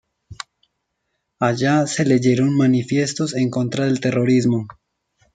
Allá 1.39 1.85
se 1.85 2.03
leyeron 2.05 2.57
manifiestos 2.57 3.35
en 3.35 3.51
contra 3.51 3.85
del 3.85 3.99
terrorismo. 3.99 4.65